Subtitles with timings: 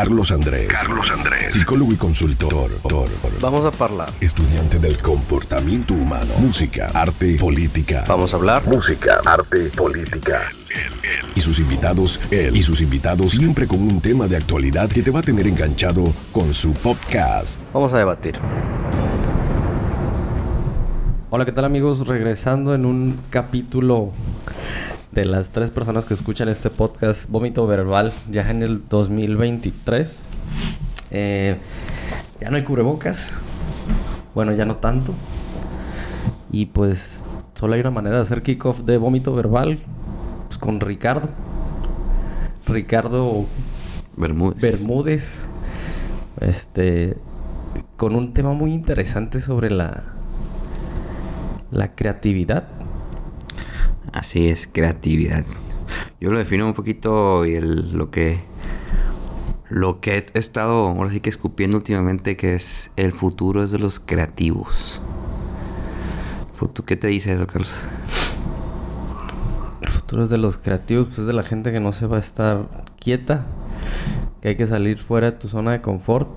[0.00, 0.68] Carlos Andrés.
[0.72, 1.52] Carlos Andrés.
[1.52, 2.70] Psicólogo y consultor.
[3.42, 4.10] Vamos a hablar.
[4.18, 6.32] Estudiante del comportamiento humano.
[6.38, 8.04] Música, arte, política.
[8.08, 8.66] Vamos a hablar.
[8.66, 10.40] Música, arte, política.
[11.34, 15.10] Y sus invitados, él y sus invitados, siempre con un tema de actualidad que te
[15.10, 17.60] va a tener enganchado con su podcast.
[17.74, 18.38] Vamos a debatir.
[21.28, 22.06] Hola, ¿qué tal amigos?
[22.06, 24.12] Regresando en un capítulo
[25.12, 30.18] de las tres personas que escuchan este podcast, Vómito Verbal, ya en el 2023.
[31.10, 31.56] Eh,
[32.40, 33.32] ya no hay cubrebocas.
[34.34, 35.14] Bueno, ya no tanto.
[36.52, 39.80] Y pues solo hay una manera de hacer kickoff de Vómito Verbal.
[40.46, 41.28] Pues con Ricardo.
[42.66, 43.46] Ricardo
[44.16, 44.62] Bermúdez.
[44.62, 45.46] Bermúdez.
[46.40, 47.16] Este.
[47.96, 50.04] Con un tema muy interesante sobre la.
[51.72, 52.79] La creatividad.
[54.12, 55.44] Así es, creatividad.
[56.20, 58.48] Yo lo defino un poquito y el, lo que
[59.68, 63.78] lo que he estado ahora sí que escupiendo últimamente que es el futuro es de
[63.78, 65.00] los creativos.
[66.84, 67.78] ¿Qué te dice eso, Carlos?
[69.80, 72.16] El futuro es de los creativos, pues es de la gente que no se va
[72.16, 73.46] a estar quieta,
[74.42, 76.28] que hay que salir fuera de tu zona de confort,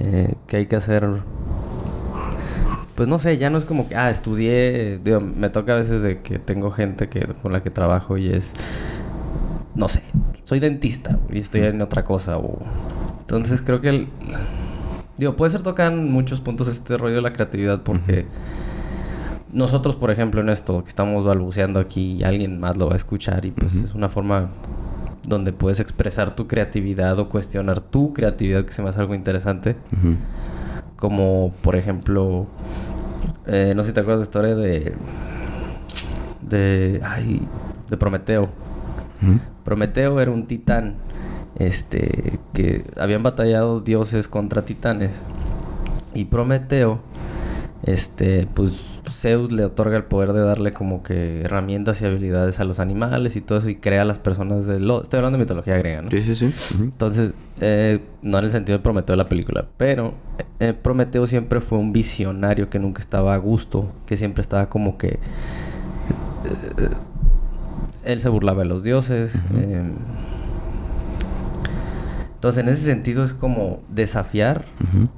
[0.00, 1.22] eh, que hay que hacer
[2.96, 6.02] pues no sé, ya no es como que, ah, estudié, digo, me toca a veces
[6.02, 8.54] de que tengo gente que, con la que trabajo y es,
[9.74, 10.02] no sé,
[10.44, 12.38] soy dentista y estoy en otra cosa.
[12.38, 12.58] O...
[13.20, 14.08] Entonces creo que, el,
[15.18, 18.24] digo, puede ser tocan muchos puntos este rollo de la creatividad porque
[19.52, 22.96] nosotros, por ejemplo, en esto que estamos balbuceando aquí y alguien más lo va a
[22.96, 24.48] escuchar y pues es una forma
[25.26, 29.76] donde puedes expresar tu creatividad o cuestionar tu creatividad, que se me hace algo interesante.
[30.96, 32.46] Como, por ejemplo,
[33.46, 34.94] eh, no sé si te acuerdas de la historia de.
[36.42, 37.00] De.
[37.04, 37.46] Ay.
[37.88, 38.48] De Prometeo.
[39.64, 40.96] Prometeo era un titán.
[41.58, 42.38] Este.
[42.52, 45.22] Que habían batallado dioses contra titanes.
[46.14, 47.00] Y Prometeo.
[47.82, 48.48] Este.
[48.54, 52.80] Pues Zeus le otorga el poder de darle como que herramientas y habilidades a los
[52.80, 55.02] animales y todo eso y crea a las personas de lo...
[55.02, 56.10] Estoy hablando de mitología griega, ¿no?
[56.10, 56.52] Sí, sí, sí.
[56.78, 60.14] Entonces, eh, no en el sentido de Prometeo de la película, pero
[60.60, 64.98] eh, Prometeo siempre fue un visionario que nunca estaba a gusto, que siempre estaba como
[64.98, 65.18] que...
[66.44, 66.90] Eh,
[68.04, 69.42] él se burlaba de los dioses.
[72.46, 74.66] Entonces, en ese sentido es como desafiar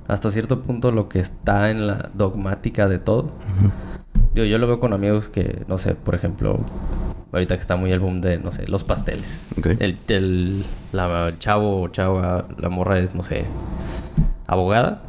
[0.06, 3.32] hasta cierto punto lo que está en la dogmática de todo.
[4.32, 6.58] Digo, yo lo veo con amigos que, no sé, por ejemplo,
[7.30, 9.46] ahorita que está muy el boom de, no sé, los pasteles.
[9.78, 13.44] El, el, la chavo o chava, la morra es, no sé,
[14.46, 15.02] abogada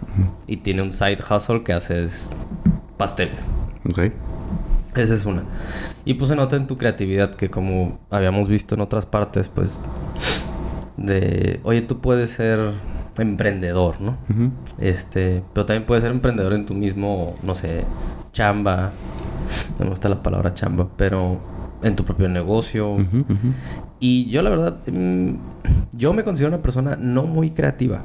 [0.46, 2.06] y tiene un side hustle que hace
[2.98, 3.46] pasteles.
[3.90, 4.12] Ok.
[4.94, 5.44] Esa es una.
[6.04, 9.80] Y pues se nota en tu creatividad que como habíamos visto en otras partes, pues
[11.00, 12.74] de, oye, tú puedes ser
[13.18, 14.18] emprendedor, ¿no?
[14.80, 17.84] Este, pero también puedes ser emprendedor en tu mismo, no sé,
[18.32, 18.92] chamba.
[19.78, 21.40] No me gusta la palabra chamba, pero
[21.82, 22.98] en tu propio negocio.
[24.00, 25.34] Y yo la verdad, mm,
[25.94, 28.04] yo me considero una persona no muy creativa.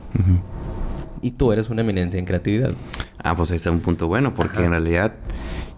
[1.22, 2.72] Y tú eres una eminencia en creatividad.
[3.22, 5.14] Ah, pues ahí está un punto bueno, porque en realidad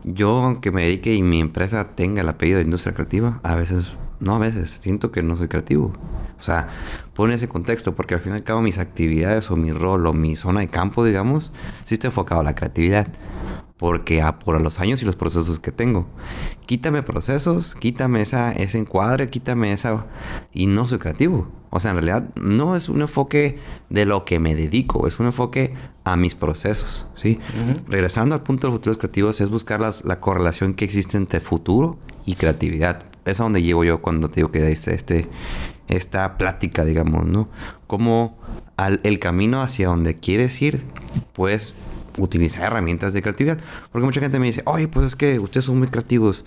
[0.05, 3.97] yo, aunque me dedique y mi empresa tenga el apellido de industria creativa, a veces,
[4.21, 5.93] no a veces, siento que no soy creativo.
[6.39, 6.69] O sea,
[7.15, 10.13] pone ese contexto, porque al fin y al cabo mis actividades o mi rol o
[10.13, 11.53] mi zona de campo, digamos,
[11.85, 13.09] sí está enfocado a la creatividad
[13.77, 16.07] porque a, por los años y los procesos que tengo.
[16.65, 20.07] Quítame procesos, quítame esa, ese encuadre, quítame esa...
[20.53, 21.49] Y no soy creativo.
[21.71, 23.59] O sea, en realidad no es un enfoque
[23.91, 27.39] de lo que me dedico, es un enfoque a mis procesos, ¿sí?
[27.87, 31.99] Regresando al punto de los futuros creativos es buscar la correlación que existe entre futuro
[32.25, 33.03] y creatividad.
[33.27, 35.29] Es a donde llevo yo cuando te digo que este, este,
[35.89, 37.49] esta plática, digamos, ¿no?
[37.87, 38.39] Como
[39.03, 40.85] el camino hacia donde quieres ir,
[41.33, 41.75] pues
[42.19, 43.59] utilizar herramientas de creatividad.
[43.93, 46.45] Porque mucha gente me dice, oye, pues es que ustedes son muy creativos.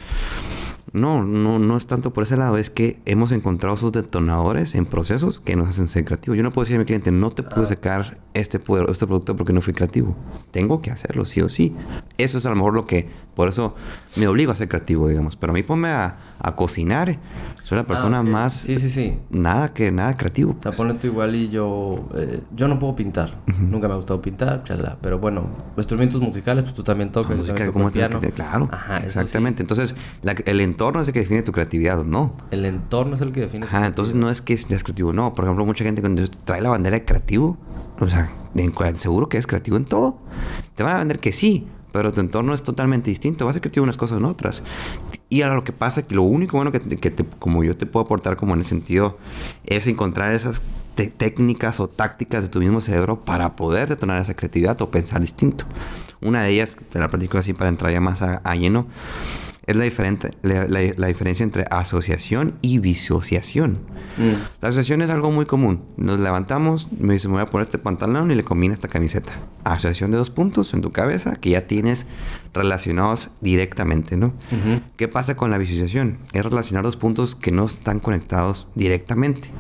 [0.92, 4.86] No, no, no es tanto por ese lado, es que hemos encontrado esos detonadores en
[4.86, 6.38] procesos que nos hacen ser creativos.
[6.38, 7.68] Yo no puedo decir a mi cliente, no te puedo ah.
[7.68, 10.16] sacar este, poder, este producto porque no fui creativo.
[10.52, 11.76] Tengo que hacerlo, sí o sí.
[12.18, 13.76] Eso es a lo mejor lo que, por eso
[14.16, 15.36] me obligo a ser creativo, digamos.
[15.36, 17.20] Pero a mí ponme a, a cocinar
[17.64, 18.54] soy la persona ah, más...
[18.54, 19.18] Sí, sí, sí.
[19.30, 19.92] Nada que...
[19.92, 20.56] Nada creativo.
[20.60, 20.76] Pues.
[20.76, 22.10] Te tú igual y yo...
[22.16, 23.42] Eh, yo no puedo pintar.
[23.60, 24.98] Nunca me ha gustado pintar, chala.
[25.02, 25.48] Pero bueno,
[25.78, 27.38] instrumentos musicales, pues tú también tocas.
[27.38, 28.20] Música, como piano.
[28.34, 28.70] claro.
[28.72, 29.64] Ajá, exactamente.
[29.64, 29.96] Entonces,
[30.46, 32.36] el entorno es el que define tu creatividad, ¿no?
[32.52, 35.34] El entorno es el que define Ajá, entonces no es que seas creativo, no.
[35.34, 37.58] Por ejemplo, mucha gente cuando trae la bandera de creativo,
[38.00, 38.32] o sea,
[38.96, 40.18] seguro que es creativo en todo.
[40.76, 43.46] Te van a vender que sí, pero tu entorno es totalmente distinto.
[43.46, 44.64] Vas a en unas cosas en otras.
[45.30, 48.06] Y ahora lo que pasa, que lo único bueno que, que como yo te puedo
[48.06, 49.18] aportar como en el sentido,
[49.66, 50.62] es encontrar esas
[51.08, 55.66] técnicas o tácticas de tu mismo cerebro para poder detonar esa creatividad o pensar distinto.
[56.22, 58.88] Una de ellas, te la platico así para entrar ya más a, lleno,
[59.70, 63.74] es la, diferente, la, la, diferencia entre asociación y disociación.
[64.18, 64.34] Mm.
[64.62, 65.84] La asociación es algo muy común.
[65.96, 69.32] Nos levantamos, me dice, me voy a poner este pantalón y le combina esta camiseta.
[69.66, 72.08] Asociación de dos puntos en tu cabeza que ya tienes
[72.52, 74.34] relacionados directamente, ¿no?
[74.98, 76.18] ¿Qué pasa con la disociación?
[76.34, 79.52] Es relacionar dos puntos que no están conectados directamente.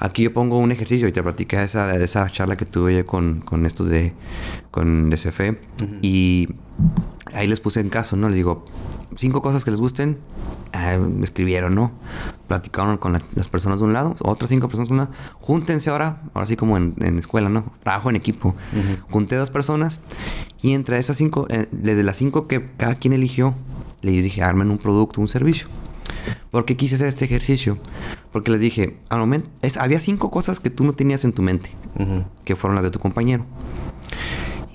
[0.00, 3.40] Aquí yo pongo un ejercicio y te platicé esa, de esa charla que tuve con,
[3.42, 4.14] con estos de
[4.72, 5.40] con DCF
[6.02, 6.48] y
[7.32, 8.28] ahí les puse en caso, ¿no?
[8.28, 8.64] Les digo,
[9.16, 10.18] cinco cosas que les gusten,
[10.72, 11.92] eh, escribieron, ¿no?
[12.46, 15.10] Platicaron con las personas de un lado, otras cinco personas de un lado,
[15.40, 17.72] júntense ahora, ahora sí como en, escuela, ¿no?
[17.82, 18.54] Trabajo en equipo.
[19.10, 20.00] Junté dos personas
[20.62, 23.54] y entre esas cinco, eh, desde las cinco que cada quien eligió,
[24.02, 25.68] les dije, armen un producto, un servicio.
[26.50, 27.78] ¿Por qué quise hacer este ejercicio?
[28.32, 31.42] Porque les dije, al momento, es, había cinco cosas que tú no tenías en tu
[31.42, 31.70] mente,
[32.44, 33.44] que fueron las de tu compañero.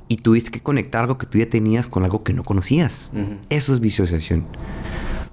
[0.08, 3.12] Y tuviste que conectar algo que tú ya tenías con algo que no conocías.
[3.50, 4.46] Eso es visualización.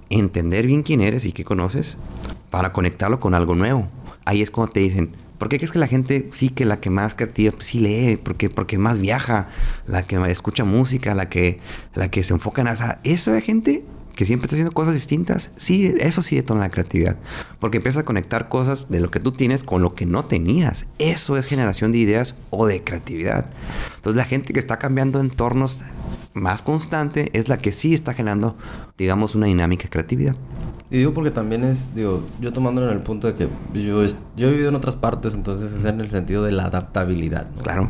[0.09, 1.97] Entender bien quién eres y qué conoces
[2.49, 3.87] para conectarlo con algo nuevo.
[4.25, 6.89] Ahí es cuando te dicen, ¿por qué crees que la gente sí que la que
[6.89, 8.17] más creativa pues sí lee?
[8.17, 9.49] Porque, porque más viaja,
[9.87, 11.59] la que escucha música, la que,
[11.95, 12.99] la que se enfoca en esa.
[13.03, 13.83] Eso de gente
[14.15, 17.17] que siempre está haciendo cosas distintas, sí, eso sí detona la creatividad.
[17.59, 20.85] Porque empieza a conectar cosas de lo que tú tienes con lo que no tenías.
[20.99, 23.49] Eso es generación de ideas o de creatividad.
[23.95, 25.79] Entonces la gente que está cambiando entornos
[26.33, 28.55] más constante es la que sí está generando,
[28.97, 30.35] digamos, una dinámica de creatividad.
[30.89, 34.05] Y digo porque también es, digo, yo tomándolo en el punto de que yo,
[34.35, 37.47] yo he vivido en otras partes, entonces es en el sentido de la adaptabilidad.
[37.63, 37.89] Claro.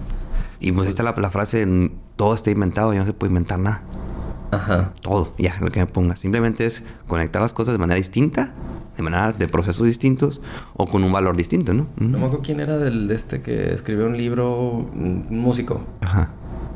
[0.59, 1.67] Y pues ahí está la, la frase,
[2.15, 3.81] todo está inventado, ya no se puede inventar nada.
[4.51, 4.93] Ajá.
[5.01, 6.15] Todo, ya, lo que me ponga.
[6.15, 8.53] Simplemente es conectar las cosas de manera distinta,
[8.97, 10.41] de manera de procesos distintos
[10.73, 11.87] o con un valor distinto, ¿no?
[11.97, 15.81] No me acuerdo quién era del de este que escribió un libro, un músico.
[16.01, 16.31] Ajá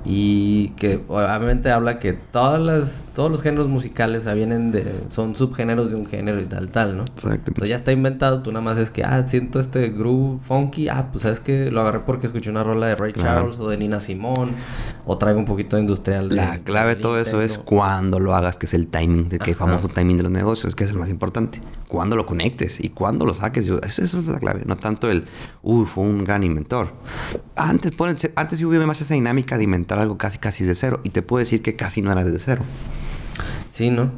[0.06, 5.90] y que obviamente habla que todas las todos los géneros musicales vienen de son subgéneros
[5.90, 8.78] de un género y tal tal no exacto entonces ya está inventado tú nada más
[8.78, 12.52] es que ah siento este groove funky ah pues sabes que lo agarré porque escuché
[12.52, 14.52] una rola de Ray Charles o de Nina Simone
[15.08, 18.60] o traigo un poquito de industrial la clave de todo eso es cuando lo hagas
[18.60, 21.10] que es el timing de que famoso timing de los negocios que es el más
[21.10, 25.10] importante cuando lo conectes y cuando lo saques yo, eso, es la clave no tanto
[25.10, 25.26] el
[25.62, 26.94] uy fue un gran inventor
[27.56, 27.94] antes
[28.36, 31.00] antes yo hubiera más esa dinámica de inventar algo casi casi de cero.
[31.04, 32.64] Y te puedo decir que casi no era de cero.
[33.70, 34.12] Sí, ¿no?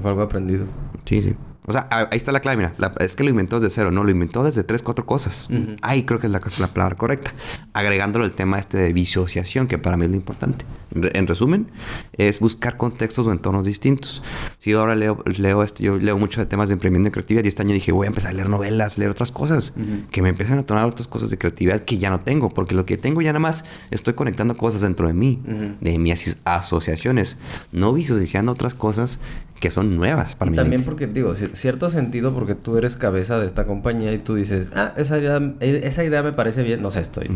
[0.00, 0.66] Fue algo aprendido.
[1.04, 1.34] Sí, sí.
[1.66, 2.74] O sea, ahí está la clave, mira.
[2.98, 5.48] es que lo inventó desde cero, no, lo inventó desde tres, cuatro cosas.
[5.80, 7.32] Ahí creo que es la, palabra correcta.
[7.72, 10.66] Agregándolo el tema este de disociación, que para mí es lo importante.
[10.94, 11.68] En resumen,
[12.12, 14.22] es buscar contextos o entornos distintos.
[14.58, 17.44] Si yo ahora leo, leo esto, yo leo mucho de temas de emprendimiento y creatividad
[17.44, 19.74] y este año dije, voy a empezar a leer novelas, leer otras cosas,
[20.10, 22.84] que me empiecen a tomar otras cosas de creatividad que ya no tengo, porque lo
[22.84, 25.40] que tengo ya nada más estoy conectando cosas dentro de mí,
[25.80, 27.38] de mis asociaciones,
[27.72, 29.20] no visualizando otras cosas
[29.60, 33.46] que son nuevas para y También porque, digo, cierto sentido, porque tú eres cabeza de
[33.46, 37.00] esta compañía y tú dices, ah, esa idea, esa idea me parece bien, no sé,
[37.00, 37.28] estoy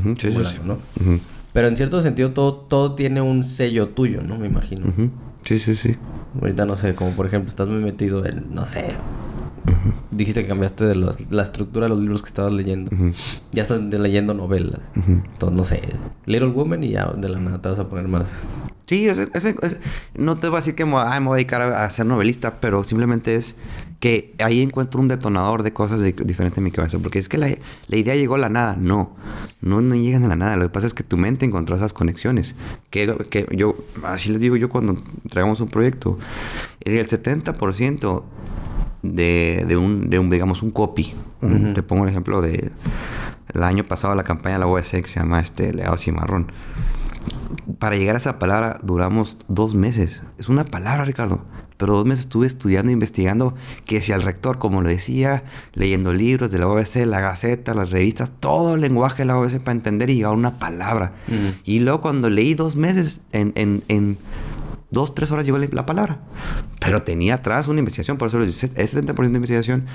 [0.65, 0.79] ¿no?
[1.53, 4.39] Pero en cierto sentido todo, todo tiene un sello tuyo, ¿no?
[4.39, 4.93] Me imagino.
[5.43, 5.97] Sí, sí, sí.
[6.41, 8.89] Ahorita no sé, como por ejemplo, estás muy metido en, no sé,
[10.11, 12.91] Dijiste que cambiaste de la estructura de los libros que estabas leyendo.
[13.53, 14.91] Ya estás leyendo novelas.
[14.95, 15.83] Entonces, no sé,
[16.27, 18.47] Little Woman y ya de la nada te vas a poner más.
[18.89, 19.07] Sí,
[20.15, 23.35] no te voy a decir que me, voy a dedicar a, ser novelista, pero simplemente
[23.35, 23.57] es
[24.01, 26.99] que ahí encuentro un detonador de cosas diferentes en mi cabeza.
[26.99, 27.51] Porque es que la,
[27.91, 28.77] idea llegó a la nada.
[28.79, 29.15] No,
[29.61, 30.57] no, no llegan a la nada.
[30.57, 32.55] Lo que pasa es que tu mente encontró esas conexiones.
[32.89, 34.97] Que, que yo, así les digo yo cuando
[35.29, 36.19] traigamos un proyecto,
[36.81, 38.23] el 70%
[39.03, 41.15] de, de, un, de un, digamos, un copy.
[41.75, 42.73] Te pongo el ejemplo de
[43.55, 46.53] el año pasado la campaña de la OS que se llama este Legado Cimarrón.
[47.79, 50.23] Para llegar a esa palabra duramos dos meses.
[50.39, 51.45] Es una palabra, Ricardo.
[51.77, 56.51] Pero dos meses estuve estudiando, investigando, que si al rector, como lo decía, leyendo libros
[56.51, 60.11] de la OBC, la Gaceta, las revistas, todo el lenguaje de la OBC para entender
[60.11, 61.13] y llegar a una palabra.
[61.65, 64.19] Y luego cuando leí dos meses en, en, en
[64.91, 66.19] dos, tres horas llegó la palabra.
[66.81, 69.87] Pero tenía atrás una investigación, por eso les dije, es 70% de investigación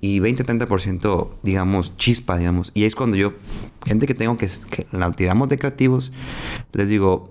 [0.00, 2.72] y 20-30%, digamos, chispa, digamos.
[2.74, 3.34] Y es cuando yo,
[3.86, 6.12] gente que tengo que, que la tiramos de creativos,
[6.72, 7.30] les digo,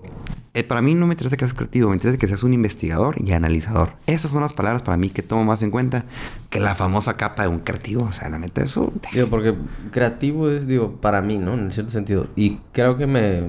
[0.56, 3.16] eh, para mí no me interesa que seas creativo, me interesa que seas un investigador
[3.20, 3.94] y analizador.
[4.06, 6.04] Esas son las palabras para mí que tomo más en cuenta
[6.48, 8.04] que la famosa capa de un creativo.
[8.04, 8.92] O sea, la neta, eso.
[9.12, 9.56] Digo, porque
[9.90, 11.54] creativo es, digo, para mí, ¿no?
[11.54, 12.28] En cierto sentido.
[12.36, 13.48] Y creo que me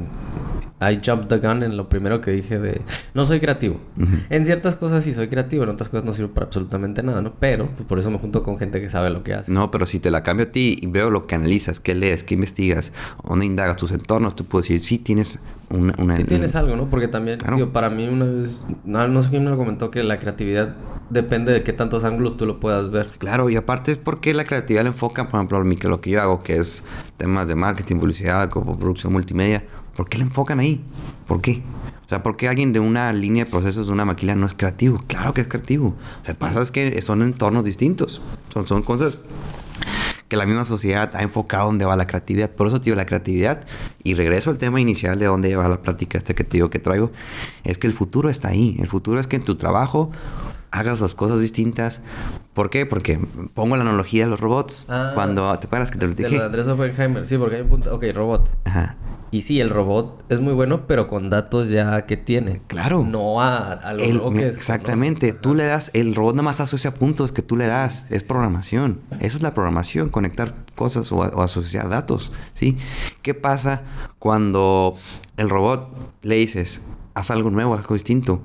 [0.81, 2.81] I jumped the gun en lo primero que dije de
[3.13, 3.79] no soy creativo.
[4.31, 7.33] En ciertas cosas sí soy creativo, en otras cosas no sirvo para absolutamente nada, ¿no?
[7.39, 9.51] Pero pues, por eso me junto con gente que sabe lo que hace.
[9.51, 12.23] No, pero si te la cambio a ti y veo lo que analizas, qué lees,
[12.23, 12.91] qué investigas,
[13.27, 15.93] dónde indagas tus entornos, tú puedes decir, sí tienes una...
[15.97, 16.89] una sí tienes algo, ¿no?
[16.89, 17.39] Porque también,
[17.71, 20.75] para mí una vez, no, no sé quién me lo comentó, que la creatividad
[21.09, 23.07] depende de qué tantos ángulos tú lo puedas ver.
[23.17, 26.43] Claro, y aparte es porque la creatividad le enfoca, por ejemplo, lo que yo hago,
[26.43, 26.83] que es
[27.17, 29.63] temas de marketing, publicidad, producción multimedia.
[29.95, 30.81] ¿Por qué le enfocan ahí?
[31.27, 31.61] ¿Por qué?
[32.05, 34.53] O sea, ¿por qué alguien de una línea de procesos de una maquila no es
[34.53, 35.03] creativo?
[35.07, 35.95] Claro que es creativo.
[36.19, 38.21] Lo que pasa es que son entornos distintos.
[38.53, 39.17] Son, son cosas
[40.27, 42.49] que la misma sociedad ha enfocado dónde va la creatividad.
[42.49, 43.65] Por eso, tío, la creatividad,
[44.03, 46.79] y regreso al tema inicial de dónde va la plática este que te digo que
[46.79, 47.11] traigo,
[47.63, 48.75] es que el futuro está ahí.
[48.79, 50.11] El futuro es que en tu trabajo
[50.75, 52.01] hagas las cosas distintas.
[52.53, 52.85] ¿Por qué?
[52.85, 53.19] Porque
[53.53, 54.85] pongo la analogía de los robots.
[54.89, 55.11] Ah.
[55.15, 56.29] cuando te paras que te lo dije.
[56.29, 57.95] De Andrés Oppenheimer, sí, porque hay un punto.
[57.95, 58.55] Ok, robot.
[58.65, 58.97] Ajá.
[59.31, 62.61] Y sí, el robot es muy bueno, pero con datos ya que tiene.
[62.67, 63.03] Claro.
[63.03, 64.55] No a, a lo que es.
[64.55, 65.33] Exactamente.
[65.33, 68.05] Tú le das, el robot nada más asocia puntos que tú le das.
[68.11, 69.01] Es programación.
[69.19, 72.31] Eso es la programación, conectar cosas o, o asociar datos.
[72.53, 72.77] ¿Sí?
[73.23, 73.83] ¿Qué pasa
[74.19, 74.95] cuando
[75.37, 75.89] el robot
[76.21, 78.41] le dices, haz algo nuevo, algo distinto.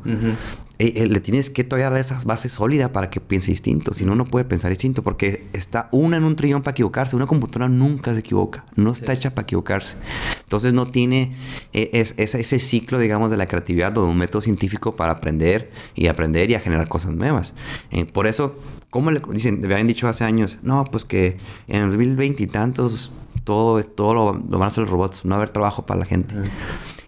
[0.80, 3.92] Eh, eh, le tienes que todavía dar esa base sólida para que piense distinto.
[3.92, 7.14] Si no, no puede pensar distinto porque está una en un trillón para equivocarse.
[7.14, 8.64] Una computadora nunca se equivoca.
[8.76, 9.98] No está hecha para equivocarse.
[10.42, 11.36] Entonces no tiene
[11.74, 16.06] eh, ese ciclo, digamos, de la creatividad o de un método científico para aprender y
[16.06, 17.52] aprender y a generar cosas nuevas.
[18.14, 18.56] por eso,
[18.88, 19.60] como le dicen?
[19.60, 21.36] Me habían dicho hace años, no, pues que
[21.68, 23.12] en el 2020 y tantos
[23.44, 26.06] todo, todo lo, van a hacer los robots, no va a haber trabajo para la
[26.06, 26.34] gente.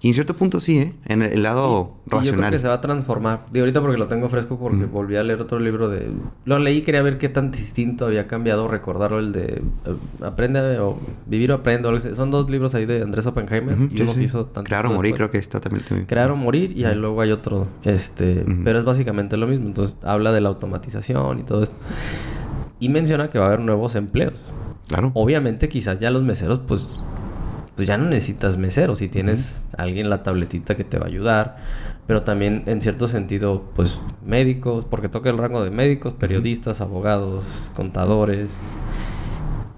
[0.02, 0.92] Y en cierto punto sí, ¿eh?
[1.06, 2.24] En el lado racional.
[2.24, 3.46] yo creo que se va a transformar.
[3.52, 6.10] De ahorita porque lo tengo fresco porque volví a leer otro libro de...
[6.44, 9.62] Lo leí, quería ver qué tan distinto había cambiado, recordarlo el de...
[9.86, 12.16] Eh, aprende o Vivir o Aprende.
[12.16, 13.76] Son dos libros ahí de Andrés Oppenheimer.
[13.92, 15.84] y uno hizo tanto Crear o Morir creo que está también.
[16.06, 17.68] Crear o Morir y ahí luego hay otro.
[17.84, 18.44] Este...
[18.64, 19.68] Pero es básicamente lo mismo.
[19.68, 21.76] Entonces habla de la automatización y todo esto.
[22.80, 24.34] Y menciona que va a haber nuevos empleos.
[24.88, 25.12] Claro.
[25.14, 27.00] Obviamente quizás ya los meseros pues
[27.76, 31.08] pues ya no necesitas mesero si tienes alguien en la tabletita que te va a
[31.08, 31.56] ayudar.
[32.06, 37.44] Pero también en cierto sentido, pues médicos, porque toca el rango de médicos, periodistas, abogados,
[37.74, 38.58] contadores.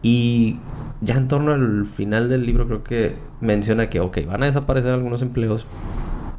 [0.02, 0.58] Y
[1.00, 4.92] ya en torno al final del libro creo que menciona que, ok, van a desaparecer
[4.92, 5.66] algunos empleos,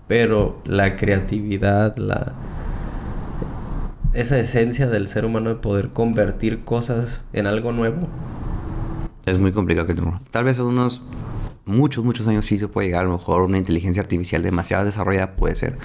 [0.08, 2.34] pero la creatividad, la
[4.14, 8.08] esa esencia del ser humano de poder convertir cosas en algo nuevo.
[9.26, 9.96] Es muy complicado que.
[10.32, 11.02] Tal vez unos
[11.66, 15.36] muchos, muchos años sí se puede llegar a lo mejor una inteligencia artificial demasiado desarrollada,
[15.36, 15.78] puede ser.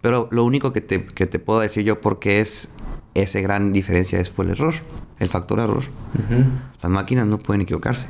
[0.00, 2.72] Pero lo único que te, que te puedo decir yo porque es
[3.14, 4.74] esa gran diferencia es por el error,
[5.18, 5.84] el factor error.
[6.82, 8.08] Las máquinas no pueden equivocarse.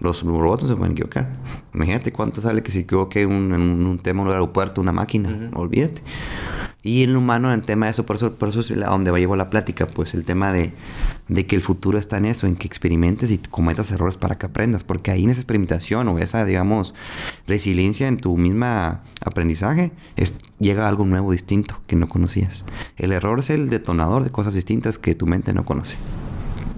[0.00, 1.28] Los robots no se pueden equivocar.
[1.72, 5.50] Imagínate cuánto sale que se equivoque un, en un, tema en un aeropuerto una máquina.
[5.54, 6.02] Olvídate.
[6.84, 9.10] Y en lo humano, en el tema de eso, por eso, por eso es donde
[9.10, 10.74] va llevo la plática, pues el tema de,
[11.28, 14.44] de, que el futuro está en eso, en que experimentes y cometas errores para que
[14.44, 16.94] aprendas, porque ahí en esa experimentación o esa, digamos,
[17.48, 22.64] resiliencia en tu misma aprendizaje, es, llega algo nuevo, distinto, que no conocías.
[22.98, 25.96] El error es el detonador de cosas distintas que tu mente no conoce.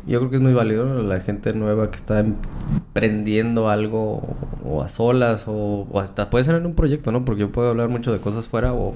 [0.06, 4.88] Yo creo que es muy válido la gente nueva que está emprendiendo algo o a
[4.88, 7.24] solas o, hasta puede ser en un proyecto, ¿no?
[7.24, 8.94] Porque yo puedo hablar mucho de cosas fuera o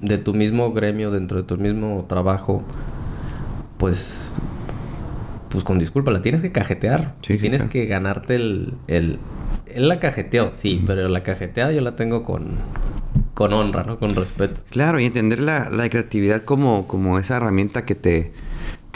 [0.00, 2.64] de tu mismo gremio, dentro de tu mismo trabajo.
[3.78, 4.18] Pues,
[5.48, 7.14] pues con disculpa, la tienes que cajetear.
[7.20, 9.18] tienes que ganarte el, el...
[9.66, 12.52] Él la cajeteó, sí, pero la cajeteada yo la tengo con,
[13.34, 13.98] con honra, ¿no?
[13.98, 14.60] Con respeto.
[14.70, 18.32] Claro, y entender la, la creatividad como, como esa herramienta que te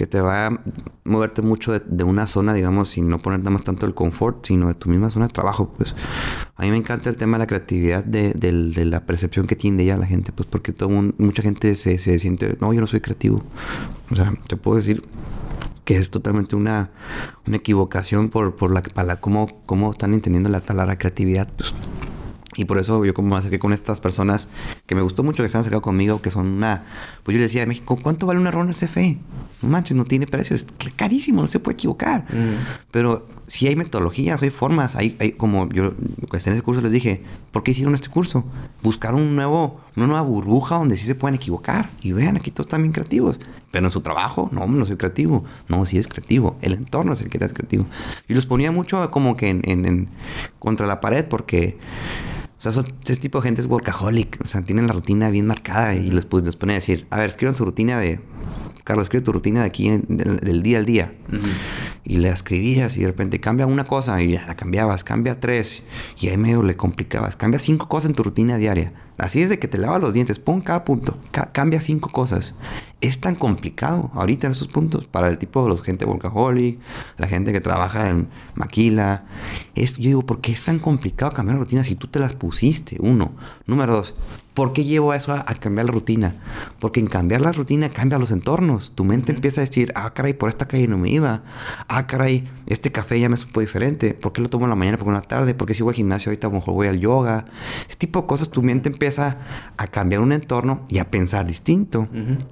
[0.01, 0.61] que te va a
[1.05, 4.69] moverte mucho de, una zona, digamos, y no poner nada más tanto el confort, sino
[4.69, 5.95] de tu misma zona de trabajo, pues.
[6.57, 8.33] A mí me encanta el tema de la creatividad, de,
[8.87, 12.57] la percepción que tiene de ella la gente, pues porque todo mucha gente se, siente,
[12.63, 13.43] no, yo no soy creativo.
[14.11, 15.05] O sea, te puedo decir
[15.85, 16.89] que es totalmente una,
[17.47, 21.75] una equivocación por, por la, para cómo, cómo están entendiendo la palabra creatividad, pues
[22.61, 24.47] y por eso yo como me acerqué con estas personas
[24.85, 26.85] que me gustó mucho que se han acercado conmigo, que son una...
[27.23, 29.17] Pues yo le decía a México, ¿cuánto vale un error en el CFE?
[29.63, 32.25] No manches, no tiene precio, es carísimo, no se puede equivocar.
[32.25, 32.57] Mm.
[32.91, 35.95] Pero si hay metodologías, hay formas, hay, hay como yo
[36.29, 38.45] pues, en ese curso les dije, ¿por qué hicieron este curso?
[38.83, 41.89] Buscar un nuevo, una nueva burbuja donde sí se pueden equivocar.
[42.03, 43.41] Y vean, aquí todos están bien creativos.
[43.71, 45.45] Pero en su trabajo, no, no soy creativo.
[45.69, 46.59] No, sí es creativo.
[46.61, 47.87] El entorno es el que es creativo.
[48.29, 50.09] Y los ponía mucho como que en, en
[50.59, 51.79] contra la pared porque
[52.61, 54.39] o sea, son, ese tipo de gente es workaholic.
[54.45, 57.17] O sea, tienen la rutina bien marcada y les, pues, les pone a decir, a
[57.17, 58.21] ver, escriban su rutina de
[58.85, 61.15] Carlos, escribe tu rutina de aquí del, día al día.
[62.05, 65.85] Y la escribías y de repente cambia una cosa y ya la cambiabas, cambia tres
[66.21, 68.93] y ahí medio le complicabas, cambia cinco cosas en tu rutina diaria.
[69.21, 71.19] Así es de que te lavas los dientes, pon cada punto,
[71.53, 72.55] cambia cinco cosas.
[73.03, 76.79] Es tan complicado ahorita en esos puntos para el tipo de los gente workaholic,
[77.19, 79.25] la gente que trabaja en maquila.
[79.75, 82.33] Es, yo digo, ¿por qué es tan complicado cambiar la rutina si tú te las
[82.33, 82.97] pusiste?
[82.99, 83.33] Uno.
[83.67, 84.15] Número dos,
[84.61, 86.35] ¿Por qué llevo eso a, cambiar la rutina?
[86.81, 88.93] Porque en cambiar la rutina cambia los entornos.
[88.95, 91.45] Tu mente empieza a decir, ah, caray, por esta calle no me iba.
[91.89, 94.13] Ah, caray, este café ya me supo diferente.
[94.13, 95.55] ¿Por qué lo tomo en la mañana, por la tarde?
[95.55, 97.47] ¿Por qué si voy al gimnasio ahorita a lo mejor voy al yoga?
[97.83, 102.09] Este tipo de cosas, tu mente empieza a cambiar un entorno y a pensar distinto.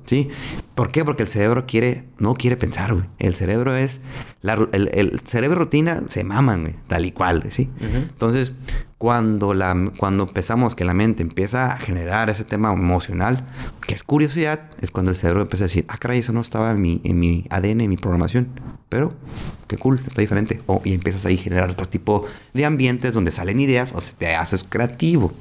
[0.07, 0.29] ¿Sí?
[0.75, 1.05] ¿Por qué?
[1.05, 3.07] Porque el cerebro quiere, no quiere pensar, güey.
[3.19, 4.01] El cerebro es,
[4.43, 7.71] el, cerebro rutina se maman, güey, tal y cual, ¿sí?
[7.81, 8.53] Entonces,
[8.97, 13.47] cuando, la, cuando empezamos que la mente empieza a generar ese tema emocional,
[13.87, 16.71] que es curiosidad, es cuando el cerebro empieza a decir, ah, caray, eso no estaba
[16.71, 18.49] en mi, en mi ADN, en mi programación.
[18.89, 19.13] Pero,
[19.67, 20.63] qué cool, está diferente.
[20.67, 24.13] O, y empiezas ahí a generar otro tipo de ambientes donde salen ideas o se
[24.13, 25.33] te haces creativo.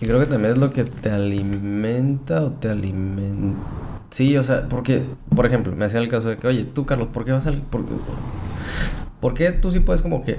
[0.00, 3.58] Y creo que también es lo que te alimenta o te alimenta
[4.10, 5.02] Sí, o sea, porque,
[5.34, 7.60] por ejemplo, me hacía el caso de que, oye, tú, Carlos, ¿por qué vas al.
[7.60, 7.84] Por,
[9.20, 10.38] ¿por qué tú sí puedes como que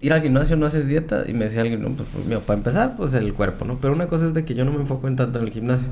[0.00, 1.24] ir al gimnasio no haces dieta?
[1.28, 3.78] Y me decía alguien, no, pues, pues para empezar, pues el cuerpo, ¿no?
[3.78, 5.88] Pero una cosa es de que yo no me enfoco en tanto en el gimnasio.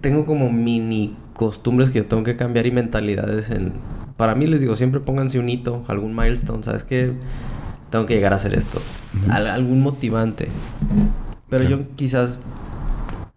[0.00, 3.72] Tengo como mini costumbres que yo tengo que cambiar y mentalidades en...
[4.16, 7.12] Para mí les digo, siempre pónganse un hito, algún milestone, ¿sabes qué?
[7.90, 8.80] Tengo que llegar a hacer esto.
[9.30, 10.48] algún motivante.
[11.48, 12.38] Pero yo quizás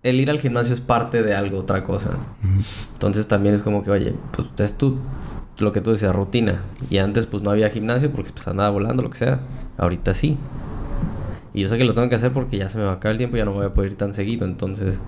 [0.01, 2.11] el ir al gimnasio es parte de algo, otra cosa.
[2.93, 4.97] Entonces también es como que, oye, pues es tú,
[5.57, 6.61] lo que tú decías, rutina.
[6.89, 9.39] Y antes pues no había gimnasio porque pues andaba volando, lo que sea.
[9.77, 10.37] Ahorita sí.
[11.53, 13.13] Y yo sé que lo tengo que hacer porque ya se me va a acabar
[13.13, 14.45] el tiempo y ya no voy a poder ir tan seguido.
[14.45, 14.99] Entonces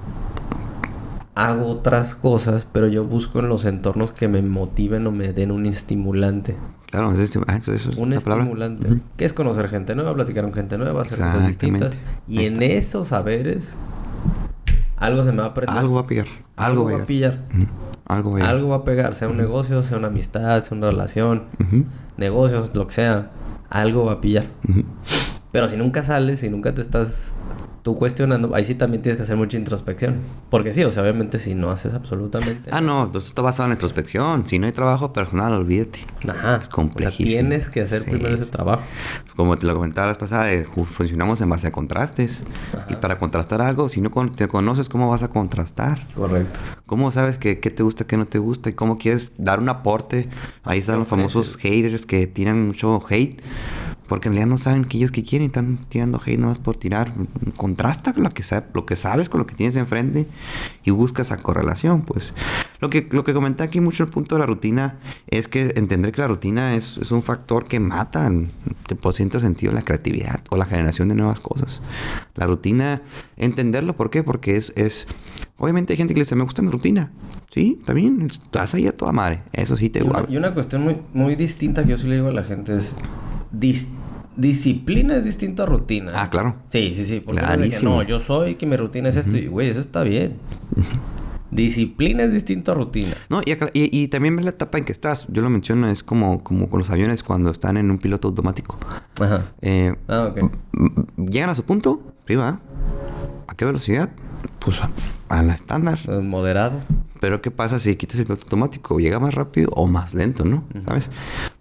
[1.36, 5.52] hago otras cosas, pero yo busco en los entornos que me motiven o me den
[5.52, 6.58] un estimulante.
[6.90, 9.02] Claro, es ah, eso, eso, un estimulante.
[9.16, 11.94] Que es conocer gente nueva, platicar con gente nueva, hacer cosas distintas.
[12.28, 13.78] Y en esos saberes
[15.02, 15.76] algo se me va a aprender.
[15.76, 16.28] Algo va a pillar.
[16.56, 17.40] Algo, va a pillar.
[18.06, 20.92] Algo, va a Algo va a pegar, sea un negocio, sea una amistad, sea una
[20.92, 21.46] relación,
[22.18, 23.32] negocios, lo que sea.
[23.72, 24.46] Algo va a pillar.
[25.52, 27.34] Pero si nunca sales, si nunca te estás
[27.84, 30.16] tú cuestionando, ahí sí también tienes que hacer mucha introspección.
[30.50, 32.70] Porque sí, o sea, obviamente si no haces absolutamente.
[32.72, 34.46] Ah, no, entonces está basado en introspección.
[34.46, 36.00] Si no hay trabajo personal, olvídate.
[36.28, 36.58] Ajá.
[36.58, 37.30] Es complejísimo.
[37.30, 38.84] O tienes que hacer primero ese trabajo.
[39.36, 42.46] Como te lo comentaba la vez pasada, eh, funcionamos en base a contrastes.
[42.90, 46.06] Y para contrastar algo, si no te conoces, ¿cómo vas a contrastar?
[46.16, 46.60] Correcto.
[46.86, 48.70] ¿Cómo sabes qué, qué te gusta, qué no te gusta?
[48.70, 50.30] Y cómo quieres dar un aporte.
[50.64, 53.42] Ahí están los famosos haters que tiran mucho hate
[54.12, 57.14] porque en realidad no saben que ellos que quieren, están tirando hate nomás por tirar.
[57.56, 58.44] Contrasta lo que,
[58.74, 60.28] lo que sabes con lo que tienes enfrente
[60.84, 62.34] y buscas esa correlación, pues.
[62.82, 66.12] Lo que, lo que comenté aquí mucho el punto de la rutina es que entender
[66.12, 68.30] que la rutina es, es un factor que mata,
[69.00, 71.82] por cierto sentido, la creatividad o la generación de nuevas cosas.
[72.36, 73.04] La rutina,
[73.38, 74.24] entenderlo, ¿por qué?
[74.24, 75.08] Porque es, es
[75.56, 77.14] obviamente hay gente que le dice, me gusta mi rutina.
[77.50, 79.44] Sí, también, estás ahí a toda madre.
[79.54, 80.26] Eso sí te gusta.
[80.28, 82.98] Y una cuestión muy, muy distinta que yo sí le digo a la gente es
[84.36, 86.12] disciplina es distinto a rutina.
[86.16, 86.56] Ah, claro.
[86.70, 87.20] Sí, sí, sí.
[87.20, 87.42] Porque
[87.84, 89.38] no, yo soy que mi rutina es esto.
[89.38, 90.38] Y, güey, eso está bien.
[91.52, 93.14] Disciplina es distinto a rutina.
[93.30, 95.28] No, y, y, también ves la etapa en que estás.
[95.30, 98.78] Yo lo menciono, es como, como con los aviones cuando están en un piloto automático.
[99.20, 99.52] Ajá.
[99.62, 100.50] Eh, ah, ok.
[101.18, 102.62] Llegan a su punto, arriba.
[103.48, 104.10] ¿A qué velocidad?
[104.60, 104.80] Pues
[105.28, 106.00] a, la estándar.
[106.22, 106.80] Moderado.
[107.20, 108.98] Pero ¿qué pasa si quitas el piloto automático?
[109.00, 110.64] ¿Llega más rápido o más lento, no?
[110.86, 111.10] ¿Sabes?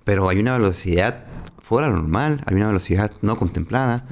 [0.04, 1.24] Pero hay una velocidad
[1.70, 4.04] fuera normal, hay una velocidad no contemplada.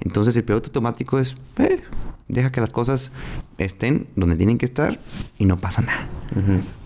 [0.00, 1.82] Entonces el piloto automático es, eh,
[2.28, 3.10] deja que las cosas
[3.56, 5.00] estén donde tienen que estar
[5.38, 6.06] y no pasa nada.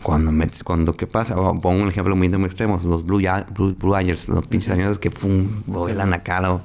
[0.04, 3.20] Cuando metes, cuando qué pasa, pongo un ejemplo muy, muy extremo, los Blue,
[3.52, 3.96] Blue, Blue
[4.28, 6.60] los pinches aviones que fum, vuelan acá,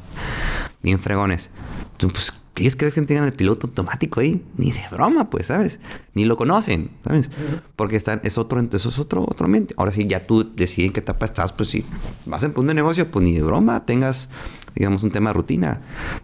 [0.84, 1.50] bien fregones.
[1.94, 4.42] Entonces, pues ellos creen que tengan el piloto automático ahí.
[4.58, 5.80] Ni de broma, pues, ¿sabes?
[6.14, 7.30] Ni lo conocen, ¿sabes?
[7.76, 9.74] Porque están, es otro, eso es otro, otro ambiente.
[9.78, 11.86] Ahora sí, ya tú decides en qué etapa estás, pues si
[12.26, 14.30] vas a emprender de negocio, pues ni de broma tengas,
[14.74, 15.82] digamos, un tema de rutina.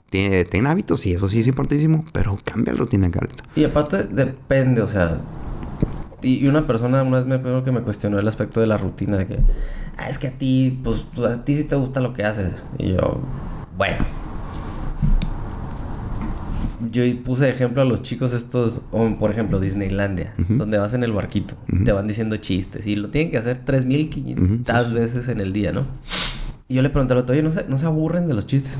[0.10, 3.44] Ten, hábitos y eso sí es importantísimo, pero cambia la rutina, Carlito.
[3.56, 5.20] Y aparte, depende, o sea,
[6.22, 9.18] y una persona una vez me acuerdo que me cuestionó el aspecto de la rutina
[9.18, 9.40] de que
[9.98, 12.94] ah, es que a ti pues a ti sí te gusta lo que haces y
[12.94, 13.20] yo
[13.76, 14.06] bueno
[16.90, 18.82] yo puse de ejemplo a los chicos estos,
[19.20, 23.32] por ejemplo, Disneylandia, donde vas en el barquito, te van diciendo chistes y lo tienen
[23.32, 25.86] que hacer 3.500 veces en el día, ¿no?
[26.68, 28.80] Y yo le pregunté al otro, oye, ¿no se, ¿no se aburren de los chistes?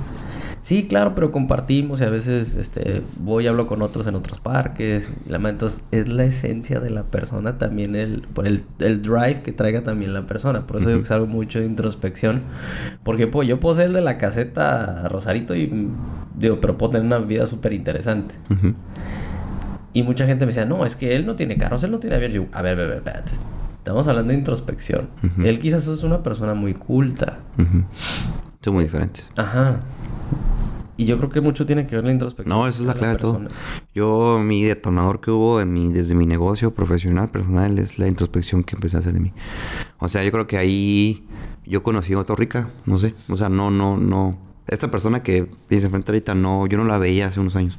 [0.62, 4.40] Sí, claro, pero compartimos y a veces este, voy y hablo con otros en otros
[4.40, 5.12] parques.
[5.28, 9.84] La, entonces, es la esencia de la persona también, el, el, el drive que traiga
[9.84, 10.68] también la persona.
[10.68, 12.44] Por eso digo que es algo mucho de introspección.
[13.04, 15.90] Porque pues, yo puedo ser el de la caseta Rosarito y
[16.42, 18.36] digo, pero puedo tener una vida súper interesante.
[19.94, 22.16] Y mucha gente me decía, no, es que él no tiene carros, él no tiene
[22.16, 22.32] avión.
[22.32, 23.32] Yo, a ver, a ver, espérate.
[23.78, 25.10] Estamos hablando de introspección.
[25.44, 27.40] Él quizás es una persona muy culta.
[28.62, 29.30] Son muy diferentes.
[29.36, 29.80] Ajá.
[30.98, 32.56] Y yo creo que mucho tiene que ver la introspección.
[32.56, 33.42] No, eso es la clave de todo.
[33.96, 38.64] Yo, mi detonador que hubo en mi, desde mi negocio profesional, personal, es la introspección
[38.64, 39.34] que empecé a hacer de mí.
[39.98, 41.26] O sea, yo creo que ahí
[41.66, 43.16] yo conocí a rica, no sé.
[43.30, 44.38] O sea, no, no, no.
[44.68, 47.78] Esta persona que dice frente ahorita, no, yo no la veía hace unos años.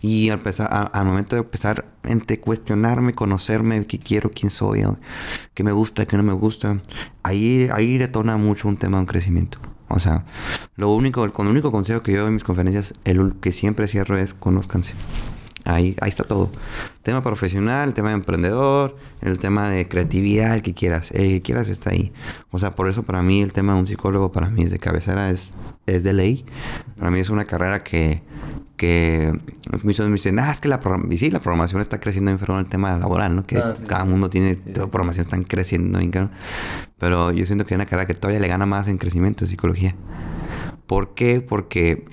[0.00, 4.84] Y al, empezar, al momento de empezar entre cuestionarme, conocerme, qué quiero, quién soy,
[5.54, 6.78] qué me gusta, qué no me gusta,
[7.22, 9.58] ahí, ahí detona mucho un tema de un crecimiento.
[9.88, 10.24] O sea,
[10.76, 14.16] lo único, el, único consejo que yo doy en mis conferencias, el que siempre cierro
[14.16, 14.94] es conózcanse.
[15.64, 16.50] Ahí, ahí está todo.
[17.02, 21.10] Tema profesional, tema de emprendedor, el tema de creatividad, el que quieras.
[21.12, 22.12] El que quieras está ahí.
[22.50, 24.78] O sea, por eso para mí el tema de un psicólogo, para mí es de
[24.78, 25.50] cabecera, es,
[25.86, 26.44] es de ley.
[26.98, 28.22] Para mí es una carrera que,
[28.76, 29.32] que
[29.84, 30.80] muchos me dicen, ah, es que la,
[31.16, 33.46] sí, la programación está creciendo en el tema laboral, ¿no?
[33.46, 36.00] Que ah, cada mundo tiene, toda programación están creciendo,
[36.98, 39.48] pero yo siento que hay una carrera que todavía le gana más en crecimiento de
[39.48, 39.94] psicología.
[40.86, 41.40] ¿Por qué?
[41.40, 42.04] Porque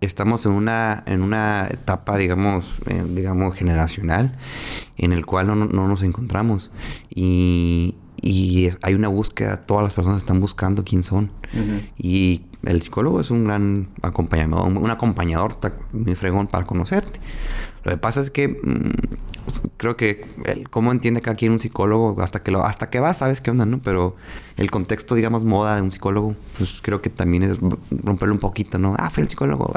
[0.00, 4.36] estamos en una, en una etapa, digamos, eh, digamos, generacional
[4.96, 6.70] en el cual no, no nos encontramos.
[7.10, 11.30] Y, y hay una búsqueda, todas las personas están buscando quién son.
[11.96, 15.56] Y el psicólogo es un gran acompañador, un acompañador
[15.92, 17.20] muy fregón para conocerte.
[17.84, 19.37] Lo que pasa es que mm,
[19.78, 23.14] creo que el, cómo entiende cada quien un psicólogo hasta que lo hasta que va
[23.14, 23.80] sabes qué onda, ¿no?
[23.82, 24.16] Pero
[24.58, 27.58] el contexto, digamos, moda de un psicólogo, pues creo que también es
[27.90, 28.94] romperlo un poquito, ¿no?
[28.98, 29.72] Ah, fue el psicólogo,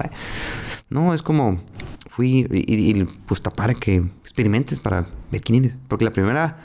[0.89, 1.61] No, es como
[2.09, 5.77] fui y, pues para que experimentes para ver quién eres.
[5.87, 6.59] Porque la primera,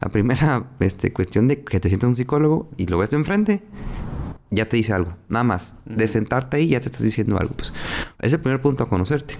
[0.00, 3.62] la primera este, cuestión de que te sientas un psicólogo y lo ves de enfrente,
[4.50, 5.72] ya te dice algo, nada más.
[5.84, 7.54] De sentarte ahí ya te estás diciendo algo.
[7.54, 7.72] Pues
[8.20, 9.36] es el primer punto a conocerte.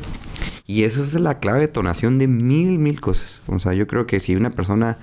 [0.66, 3.42] Y esa es la clave de tonación de mil, mil cosas.
[3.48, 4.98] O sea, yo creo que si una persona,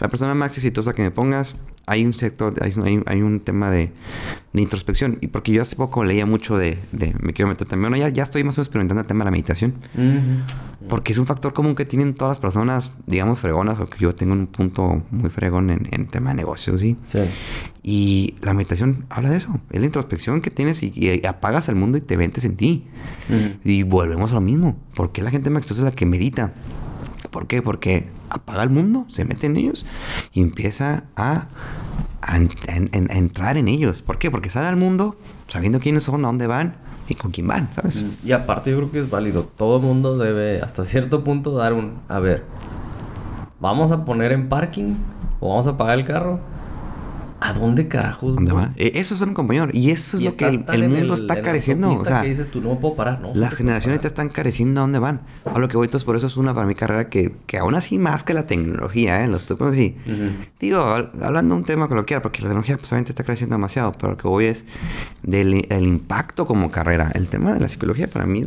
[0.00, 1.54] la persona más exitosa que me pongas,
[1.86, 2.72] hay un sector, hay,
[3.06, 3.92] hay un tema de,
[4.52, 5.18] de, introspección.
[5.20, 8.08] Y porque yo hace poco leía mucho de, de me quiero meter también, bueno, ya,
[8.08, 9.74] ya estoy más o menos experimentando el tema de la meditación.
[10.88, 14.12] Porque es un factor común que tienen todas las personas, digamos, fregonas, o que yo
[14.14, 16.96] tengo un punto muy fregón en, en tema de negocios, ¿sí?
[17.06, 17.20] Sí.
[17.84, 19.60] Y la meditación habla de eso.
[19.70, 22.84] Es la introspección que tienes y, apagas el mundo y te ventes en ti.
[23.64, 24.76] Y volvemos a lo mismo.
[24.94, 26.52] ¿Por qué la gente más exitosa es la que medita?
[27.32, 27.62] ¿Por qué?
[27.62, 29.86] Porque apaga el mundo, se mete en ellos
[30.32, 31.48] y empieza a,
[32.82, 34.02] entrar en ellos.
[34.02, 34.30] ¿Por qué?
[34.30, 35.16] Porque sale al mundo
[35.48, 36.76] sabiendo quiénes son, a dónde van
[37.08, 38.02] y con quién van, ¿sabes?
[38.02, 39.44] Mm, y aparte yo creo que es válido.
[39.56, 41.94] Todo el mundo debe hasta cierto punto dar un...
[42.08, 42.44] A ver,
[43.58, 44.94] ¿vamos a poner en parking
[45.40, 46.38] o vamos a pagar el carro?
[47.44, 48.36] ¿A dónde carajos?
[48.36, 48.72] ¿Dónde va?
[48.76, 49.68] E, eso es un compañero.
[49.72, 51.92] Y eso es lo que el, mundo está careciendo.
[51.92, 53.32] O sea, que dices tú, no puedo parar, ¿no?
[53.34, 55.22] Las generaciones te están careciendo a dónde van.
[55.44, 57.74] A lo que voy, entonces por eso es una para mi carrera que, que aún
[57.74, 59.28] así más que la tecnología, ¿eh?
[59.28, 59.96] Los estoy así.
[60.60, 64.12] Digo, hablando de un tema coloquial, porque la tecnología pues, obviamente está creciendo demasiado, pero
[64.12, 64.64] lo que voy es
[65.22, 67.10] del el impacto como carrera.
[67.14, 68.46] El tema de la psicología para mí es.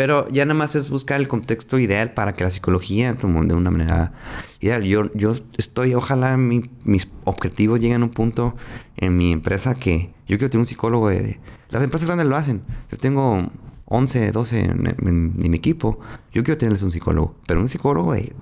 [0.00, 3.70] Pero ya nada más es buscar el contexto ideal para que la psicología de una
[3.70, 4.14] manera
[4.58, 4.82] ideal.
[4.84, 8.56] Yo, yo estoy, ojalá mis objetivos lleguen a un punto
[8.96, 11.38] en mi empresa que yo quiero tener un psicólogo de...
[11.68, 12.62] las empresas grandes lo hacen.
[12.90, 13.42] Yo tengo
[13.84, 16.00] 11, 12 en, mi equipo.
[16.32, 18.32] Yo quiero tenerles un psicólogo, pero un psicólogo de,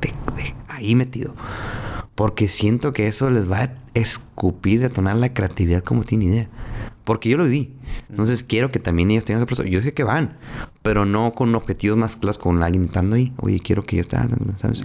[0.69, 1.35] ahí metido.
[2.19, 6.49] Porque siento que eso les va a escupir, detonar la creatividad como tiene idea.
[7.05, 7.77] Porque yo lo viví.
[8.11, 9.69] Entonces quiero que también ellos tengan ese proceso.
[9.69, 10.37] Yo sé que van,
[10.83, 13.33] pero no con objetivos más claros, con alguien estando ahí.
[13.37, 14.09] Oye, quiero que ellos
[14.59, 14.83] ¿sabes?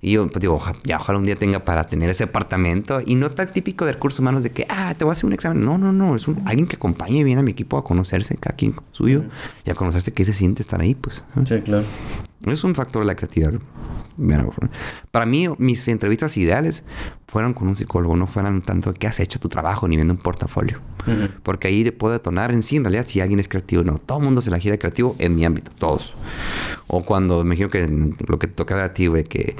[0.00, 3.02] Y yo pues, digo, ya ojalá un día tenga para tener ese apartamento.
[3.04, 5.34] Y no tan típico de recursos humanos de que, ah, te voy a hacer un
[5.34, 5.62] examen.
[5.62, 6.16] No, no, no.
[6.16, 9.24] Es un, alguien que acompañe bien a mi equipo a conocerse, cada quien suyo,
[9.66, 11.22] y a conocerse qué se siente estar ahí, pues.
[11.44, 11.84] Sí, claro.
[12.46, 13.54] Es un factor de la creatividad.
[15.10, 16.84] Para mí, mis entrevistas ideales
[17.26, 20.20] fueron con un psicólogo, no fueran tanto que has hecho tu trabajo ni viendo un
[20.20, 20.80] portafolio.
[21.42, 23.98] Porque ahí puedo detonar en sí, en realidad, si alguien es creativo o no.
[23.98, 26.14] Todo el mundo se la gira creativo en mi ámbito, todos.
[26.88, 27.88] O cuando me imagino que
[28.28, 29.56] lo que te toca a ti, que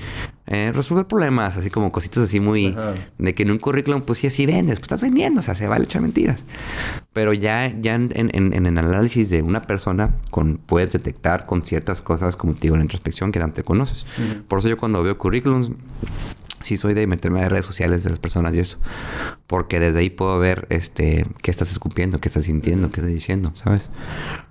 [0.47, 2.77] eh, resolver problemas, así como cositas así muy...
[3.19, 5.67] De que en un currículum, pues sí, así vendes, pues estás vendiendo, o sea, se
[5.67, 6.45] vale echar mentiras.
[7.13, 11.63] Pero ya, ya en, en, en, el análisis de una persona, con, puedes detectar con
[11.63, 14.07] ciertas cosas, como te digo, la introspección que tanto te conoces.
[14.47, 15.71] Por eso yo cuando veo currículums
[16.63, 18.79] sí soy de meterme a redes sociales de las personas y eso.
[19.47, 23.53] Porque desde ahí puedo ver este qué estás escupiendo, qué estás sintiendo, qué estás diciendo,
[23.55, 23.91] ¿sabes?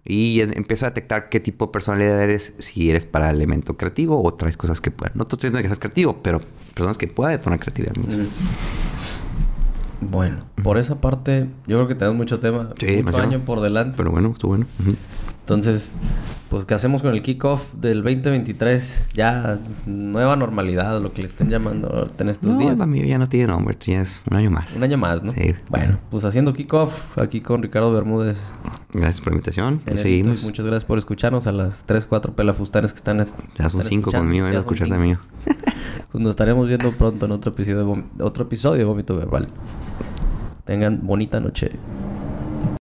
[0.05, 4.23] Y empiezo a detectar qué tipo de personalidad eres, si eres para el elemento creativo
[4.23, 5.13] o traes cosas que puedan.
[5.15, 6.41] No estoy diciendo que seas creativo, pero
[6.73, 7.93] personas que puedan detonar creatividad.
[10.01, 13.95] Bueno, por esa parte, yo creo que tenemos mucho tema, Sí, mucho año por delante.
[13.97, 14.67] Pero bueno, estuvo bueno.
[14.79, 14.95] Ujú.
[15.45, 15.91] Entonces,
[16.49, 19.09] pues, ¿qué hacemos con el kickoff del 2023?
[19.13, 22.79] Ya nueva normalidad, lo que le estén llamando en estos No, días.
[22.79, 24.75] la mía ya no tiene nombre, ya es un año más.
[24.75, 25.31] Un año más, ¿no?
[25.33, 25.53] Sí.
[25.69, 28.39] Bueno, pues haciendo kickoff aquí con Ricardo Bermúdez.
[28.91, 29.81] Gracias por la invitación.
[29.93, 30.43] Y seguimos.
[30.43, 33.19] Muchas gracias por escucharnos a las 3, 4 pelafustanes que están.
[33.19, 34.25] est- Ya son están cinco escuchando.
[34.27, 35.19] conmigo, Ya escuchar mío.
[36.11, 37.85] Pues nos estaremos viendo pronto en otro episodio
[38.17, 39.49] de, otro episodio de Vómito Verbal.
[40.63, 41.71] Tengan bonita noche.